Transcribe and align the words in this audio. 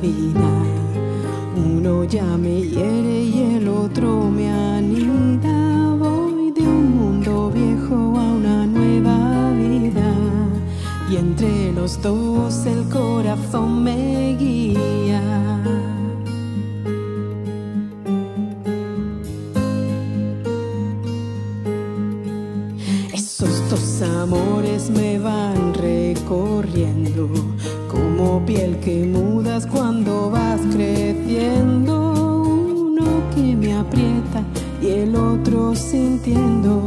vida. 0.00 0.50
Uno 1.56 2.04
ya 2.04 2.36
me 2.36 2.62
hiere 2.62 3.22
y 3.22 3.56
el 3.56 3.68
otro 3.68 4.30
me 4.30 4.48
anida. 4.48 5.47
Los 11.88 12.02
dos 12.02 12.66
el 12.66 12.86
corazón 12.90 13.82
me 13.82 14.36
guía. 14.38 15.22
Esos 23.10 23.70
dos 23.70 24.02
amores 24.02 24.90
me 24.90 25.18
van 25.18 25.72
recorriendo 25.72 27.30
como 27.90 28.44
piel 28.44 28.78
que 28.80 29.06
mudas 29.06 29.66
cuando 29.66 30.30
vas 30.30 30.60
creciendo. 30.70 32.12
Uno 32.92 33.06
que 33.34 33.56
me 33.56 33.72
aprieta 33.72 34.42
y 34.82 34.88
el 34.88 35.16
otro 35.16 35.74
sintiendo 35.74 36.77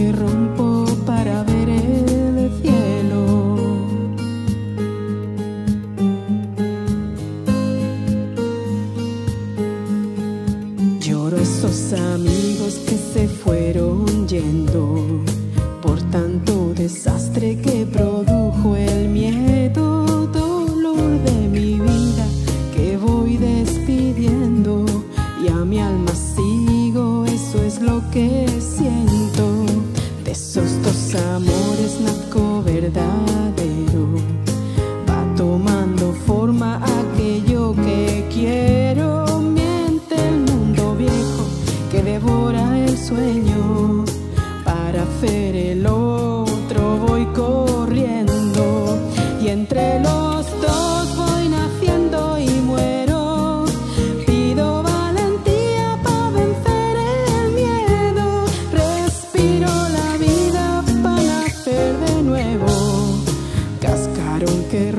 que 0.00 0.12
rompo 0.12 0.86
para 1.04 1.42
ver 1.42 1.68
el 1.68 2.50
cielo. 2.62 3.16
Lloro 11.00 11.36
esos 11.36 11.92
amigos 11.92 12.74
que 12.86 12.96
se 13.12 13.28
fueron 13.28 14.26
yendo 14.26 15.22
por 15.82 16.00
tanto 16.10 16.72
desastre 16.74 17.58
que 17.60 17.84
produjo 17.84 18.76
el 18.76 19.08
miedo. 19.08 19.49
para 42.60 42.78
el 42.78 42.98
sueño, 42.98 44.04
para 44.64 45.02
hacer 45.02 45.56
el 45.56 45.86
otro 45.86 46.98
voy 47.06 47.24
corriendo 47.26 48.98
y 49.42 49.48
entre 49.48 50.00
los 50.00 50.44
dos 50.60 51.16
voy 51.16 51.48
naciendo 51.48 52.38
y 52.38 52.50
muero. 52.70 53.64
Pido 54.26 54.82
valentía 54.82 55.98
para 56.04 56.30
vencer 56.30 56.96
el 57.36 57.52
miedo, 57.60 58.26
respiro 58.72 59.70
la 59.98 60.10
vida 60.26 60.84
para 61.02 61.22
nacer 61.22 61.96
de 62.06 62.22
nuevo. 62.22 62.72
Cascarón 63.80 64.64
que 64.70 64.92